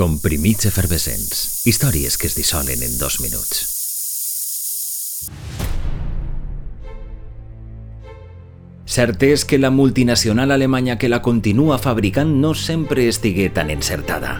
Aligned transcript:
Comprimits 0.00 0.64
efervescents. 0.64 1.66
Històries 1.68 2.14
que 2.16 2.24
es 2.30 2.32
dissolen 2.32 2.80
en 2.86 2.94
dos 2.96 3.18
minuts. 3.20 3.58
Cert 8.88 9.26
és 9.28 9.44
que 9.44 9.58
la 9.60 9.68
multinacional 9.68 10.56
alemanya 10.56 10.96
que 10.96 11.12
la 11.12 11.20
continua 11.20 11.76
fabricant 11.76 12.32
no 12.40 12.54
sempre 12.54 13.10
estigué 13.12 13.50
tan 13.52 13.68
encertada. 13.68 14.38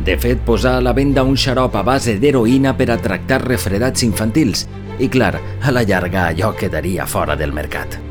De 0.00 0.16
fet, 0.16 0.40
posar 0.40 0.78
a 0.78 0.80
la 0.88 0.96
venda 0.96 1.28
un 1.28 1.36
xarop 1.36 1.76
a 1.76 1.84
base 1.84 2.16
d'heroïna 2.16 2.78
per 2.80 2.88
a 2.88 3.00
tractar 3.04 3.42
refredats 3.44 4.08
infantils 4.08 4.64
i, 4.96 5.12
clar, 5.12 5.34
a 5.36 5.70
la 5.70 5.84
llarga 5.84 6.30
allò 6.30 6.54
quedaria 6.56 7.04
fora 7.04 7.36
del 7.36 7.52
mercat. 7.52 8.07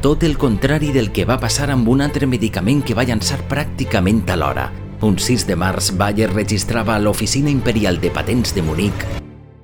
Tot 0.00 0.22
el 0.22 0.38
contrari 0.38 0.94
del 0.96 1.10
que 1.12 1.26
va 1.28 1.36
passar 1.36 1.66
amb 1.74 1.88
un 1.92 2.00
altre 2.00 2.24
medicament 2.24 2.80
que 2.80 2.96
va 2.96 3.04
llançar 3.04 3.36
pràcticament 3.50 4.22
alhora. 4.32 4.70
Un 5.04 5.18
6 5.20 5.44
de 5.48 5.56
març, 5.60 5.92
Bayer 5.92 6.30
registrava 6.32 6.96
a 6.96 7.02
l'Oficina 7.04 7.52
Imperial 7.52 8.00
de 8.00 8.08
Patents 8.08 8.56
de 8.56 8.64
Munic 8.64 9.04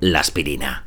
l'aspirina. 0.01 0.86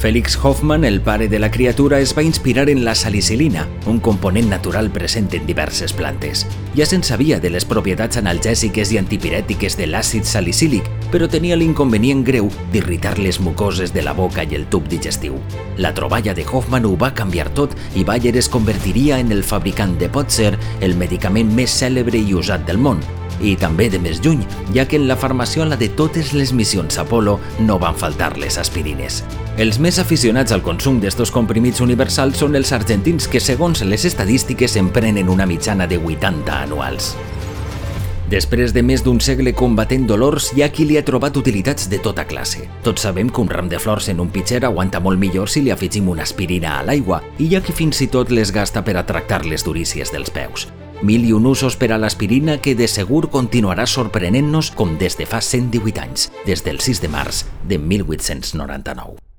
Félix 0.00 0.38
Hoffman, 0.42 0.86
el 0.86 1.02
pare 1.02 1.28
de 1.28 1.38
la 1.38 1.50
criatura, 1.50 2.00
es 2.00 2.16
va 2.16 2.22
inspirar 2.22 2.70
en 2.70 2.86
la 2.86 2.94
salicilina, 2.94 3.68
un 3.84 4.00
component 4.00 4.48
natural 4.48 4.88
present 4.90 5.28
en 5.34 5.44
diverses 5.44 5.92
plantes. 5.92 6.46
Ja 6.72 6.86
se'n 6.88 7.04
sabia 7.04 7.36
de 7.38 7.50
les 7.52 7.66
propietats 7.68 8.16
analgèsiques 8.16 8.94
i 8.94 8.96
antipirètiques 8.96 9.76
de 9.76 9.90
l'àcid 9.90 10.24
salicílic, 10.24 10.88
però 11.12 11.28
tenia 11.28 11.60
l'inconvenient 11.60 12.24
greu 12.24 12.48
d'irritar 12.72 13.18
les 13.18 13.42
mucoses 13.44 13.92
de 13.92 14.00
la 14.00 14.16
boca 14.16 14.40
i 14.48 14.56
el 14.56 14.64
tub 14.72 14.88
digestiu. 14.88 15.36
La 15.76 15.92
troballa 15.92 16.32
de 16.32 16.48
Hoffman 16.48 16.88
ho 16.88 16.96
va 16.96 17.12
canviar 17.12 17.50
tot 17.52 17.76
i 17.92 18.00
Bayer 18.02 18.38
es 18.40 18.48
convertiria 18.48 19.20
en 19.20 19.36
el 19.36 19.44
fabricant 19.44 19.98
de 20.00 20.08
potser 20.08 20.54
el 20.80 20.96
medicament 20.96 21.52
més 21.52 21.76
cèlebre 21.76 22.16
i 22.16 22.32
usat 22.32 22.64
del 22.64 22.80
món, 22.80 23.04
i 23.40 23.56
també 23.56 23.88
de 23.90 23.98
més 24.02 24.20
lluny, 24.24 24.44
ja 24.74 24.86
que 24.86 24.98
en 25.00 25.08
la 25.08 25.16
farmaciola 25.16 25.76
de 25.80 25.88
totes 25.88 26.32
les 26.36 26.52
missions 26.52 26.98
Apolo 26.98 27.38
no 27.58 27.78
van 27.78 27.96
faltar 27.96 28.36
les 28.38 28.58
aspirines. 28.58 29.22
Els 29.60 29.80
més 29.82 29.98
aficionats 29.98 30.52
al 30.52 30.62
consum 30.62 31.00
d'estos 31.00 31.32
comprimits 31.34 31.82
universals 31.84 32.40
són 32.40 32.56
els 32.56 32.72
argentins 32.72 33.28
que, 33.28 33.40
segons 33.40 33.84
les 33.84 34.06
estadístiques, 34.08 34.76
en 34.76 34.88
prenen 34.94 35.28
una 35.28 35.46
mitjana 35.46 35.86
de 35.86 35.98
80 35.98 36.62
anuals. 36.62 37.14
Després 38.30 38.70
de 38.70 38.84
més 38.86 39.02
d'un 39.02 39.18
segle 39.18 39.50
combatent 39.58 40.04
dolors, 40.06 40.52
hi 40.54 40.62
ha 40.62 40.68
qui 40.70 40.84
li 40.86 40.94
ha 41.00 41.02
trobat 41.02 41.34
utilitats 41.40 41.88
de 41.90 41.98
tota 41.98 42.22
classe. 42.30 42.62
Tots 42.86 43.02
sabem 43.02 43.26
que 43.26 43.42
un 43.42 43.50
ram 43.50 43.66
de 43.68 43.80
flors 43.82 44.06
en 44.12 44.22
un 44.22 44.30
pitxer 44.30 44.62
aguanta 44.68 45.00
molt 45.02 45.18
millor 45.18 45.50
si 45.50 45.64
li 45.64 45.74
afegim 45.74 46.12
una 46.12 46.22
aspirina 46.22 46.76
a 46.78 46.84
l'aigua, 46.86 47.24
i 47.38 47.48
hi 47.48 47.56
ha 47.58 47.64
qui 47.64 47.74
fins 47.74 48.04
i 48.06 48.06
tot 48.06 48.30
les 48.30 48.54
gasta 48.54 48.84
per 48.86 48.94
a 49.00 49.04
tractar 49.08 49.42
les 49.50 49.66
durícies 49.66 50.14
dels 50.14 50.30
peus. 50.30 50.70
Mil 51.02 51.24
i 51.24 51.32
un 51.32 51.46
usos 51.48 51.78
per 51.80 51.92
a 51.94 51.98
l'aspirina 51.98 52.58
que 52.60 52.74
de 52.76 52.88
segur 52.88 53.30
continuarà 53.32 53.86
sorprenent-nos 53.88 54.70
com 54.76 54.98
des 55.00 55.16
de 55.16 55.24
fa 55.24 55.40
118 55.40 56.04
anys, 56.04 56.28
des 56.44 56.64
del 56.66 56.84
6 56.84 57.00
de 57.00 57.08
març 57.08 57.44
de 57.64 57.80
1899. 57.80 59.29